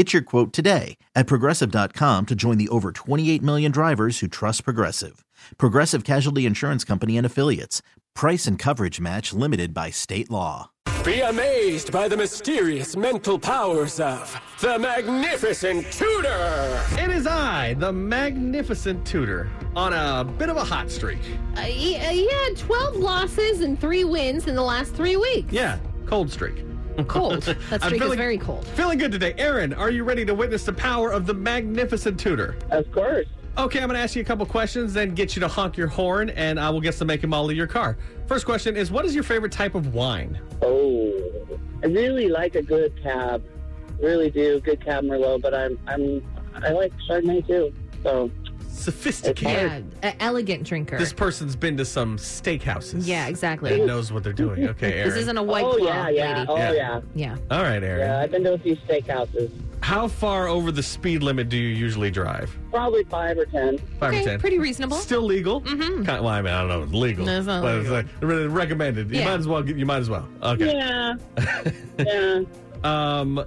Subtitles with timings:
[0.00, 4.64] Get your quote today at progressive.com to join the over 28 million drivers who trust
[4.64, 5.26] Progressive.
[5.58, 7.82] Progressive Casualty Insurance Company and Affiliates.
[8.14, 10.70] Price and coverage match limited by state law.
[11.04, 16.82] Be amazed by the mysterious mental powers of the Magnificent Tudor!
[16.92, 21.20] It is I, the magnificent Tudor, on a bit of a hot streak.
[21.56, 25.52] Uh, he, uh, he had 12 losses and three wins in the last three weeks.
[25.52, 26.69] Yeah, cold streak.
[27.04, 27.42] Cold.
[27.44, 28.66] That I'm streak is feeling- very cold.
[28.68, 29.34] Feeling good today.
[29.38, 32.56] Aaron, are you ready to witness the power of the magnificent Tudor?
[32.70, 33.26] Of course.
[33.58, 35.88] Okay, I'm going to ask you a couple questions, then get you to honk your
[35.88, 37.98] horn, and I will guess the make and model of your car.
[38.26, 40.38] First question is What is your favorite type of wine?
[40.62, 43.42] Oh, I really like a good cab.
[44.00, 47.74] Really do good cab Merlot, but I'm I'm I like Chardonnay too.
[48.02, 48.30] So
[48.70, 49.84] Sophisticated.
[50.02, 50.96] Yeah, elegant drinker.
[50.98, 53.06] This person's been to some steakhouses.
[53.06, 53.74] yeah, exactly.
[53.74, 54.50] And knows what they're doing.
[54.70, 55.08] Okay, Aaron.
[55.10, 56.46] This isn't a white oh claw, yeah, yeah, lady.
[56.50, 56.72] oh Yeah.
[56.72, 57.00] yeah.
[57.14, 57.36] Yeah.
[57.50, 58.00] All right, Aaron.
[58.00, 59.50] Yeah, I've been to a few steakhouses.
[59.82, 62.56] How far over the speed limit do you usually drive?
[62.70, 63.78] Probably five or ten.
[63.98, 64.38] Five or ten.
[64.38, 64.96] pretty reasonable.
[64.98, 65.62] Still legal?
[65.62, 66.04] Mm-hmm.
[66.04, 66.82] Well, I mean, I don't know.
[66.84, 67.26] It's legal.
[67.26, 67.92] No, it's not but legal.
[67.92, 69.10] like re- recommended.
[69.10, 69.66] You might as well.
[69.68, 70.28] You might as well.
[70.42, 70.72] Okay.
[70.76, 71.14] Yeah.
[71.98, 72.40] yeah.
[72.84, 73.44] Um,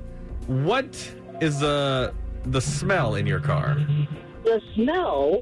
[0.47, 2.13] what is the
[2.45, 3.77] the smell in your car?
[4.43, 5.41] The smell.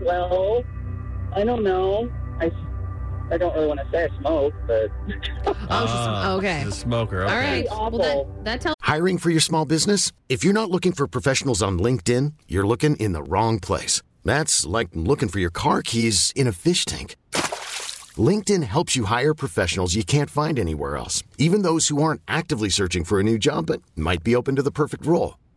[0.00, 0.64] well,
[1.34, 2.10] I don't know.
[2.40, 2.50] I
[3.30, 4.90] I don't really want to say I smoke, but
[5.46, 6.60] Oh, she's, Ah, okay.
[6.64, 7.22] she's a smoker.
[7.24, 7.32] Okay.
[7.32, 7.66] All right.
[7.70, 7.98] Awful.
[7.98, 10.12] Well, that, that tells Hiring for your small business?
[10.28, 14.02] If you're not looking for professionals on LinkedIn, you're looking in the wrong place.
[14.24, 17.16] That's like looking for your car keys in a fish tank.
[18.18, 22.68] LinkedIn helps you hire professionals you can't find anywhere else, even those who aren't actively
[22.68, 25.38] searching for a new job but might be open to the perfect role.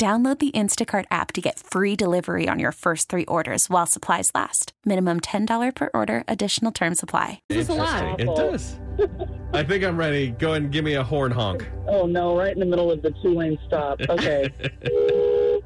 [0.00, 4.30] Download the Instacart app to get free delivery on your first three orders while supplies
[4.34, 4.72] last.
[4.86, 7.42] Minimum $10 per order, additional term supply.
[7.48, 8.18] this is a lot.
[8.18, 8.80] It does.
[9.52, 10.30] I think I'm ready.
[10.30, 11.68] Go ahead and give me a horn honk.
[11.86, 14.00] oh no, right in the middle of the two lane stop.
[14.08, 14.48] Okay.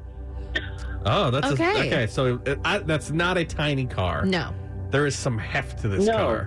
[1.07, 1.63] Oh, that's Okay.
[1.81, 2.07] A, okay.
[2.07, 4.25] So it, I, that's not a tiny car.
[4.25, 4.51] No.
[4.89, 6.13] There is some heft to this No.
[6.17, 6.45] car.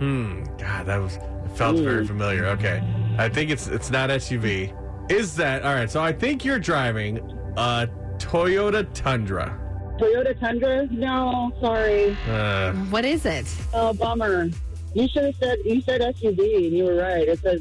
[0.00, 0.42] Hmm.
[0.58, 1.22] God, that was it
[1.54, 2.46] felt very familiar.
[2.46, 2.82] Okay.
[3.18, 4.76] I think it's it's not SUV.
[5.10, 5.90] Is that all right?
[5.90, 7.18] So I think you're driving
[7.56, 9.58] a Toyota Tundra.
[9.98, 10.86] Toyota Tundra?
[10.86, 12.16] No, sorry.
[12.28, 13.52] Uh, What is it?
[13.74, 14.48] Oh, bummer.
[14.94, 17.26] You should have said you said SUV, and you were right.
[17.28, 17.58] It's a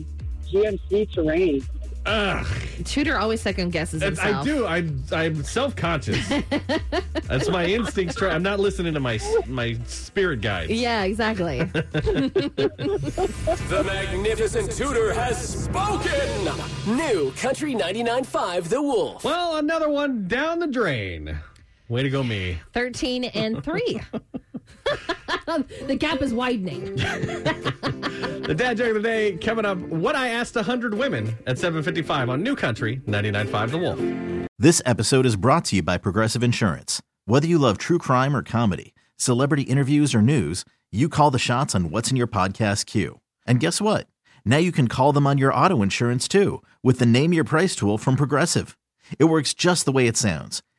[0.52, 1.62] GMC Terrain.
[2.06, 2.46] Ugh.
[2.86, 4.42] Tudor always second guesses That's- himself.
[4.48, 4.66] I do.
[4.66, 6.28] I'm I'm self conscious.
[7.28, 8.16] That's my instincts.
[8.16, 10.72] Try, I'm not listening to my my spirit guides.
[10.72, 11.60] Yeah, exactly.
[13.70, 16.46] The Magnificent Tudor has spoken!
[16.98, 19.24] New Country 99.5 The Wolf.
[19.24, 21.38] Well, another one down the drain.
[21.88, 22.60] Way to go, me.
[22.74, 24.02] 13 and 3.
[25.88, 26.96] the gap is widening.
[26.96, 29.78] The dad joke of the day coming up.
[29.78, 34.50] What I asked 100 women at 7:55 on New Country 99.5 The Wolf.
[34.58, 37.02] This episode is brought to you by Progressive Insurance.
[37.26, 41.76] Whether you love true crime or comedy, celebrity interviews or news, you call the shots
[41.76, 43.20] on what's in your podcast queue.
[43.46, 44.08] And guess what?
[44.44, 47.76] Now you can call them on your auto insurance too with the Name Your Price
[47.76, 48.76] tool from Progressive.
[49.20, 50.64] It works just the way it sounds.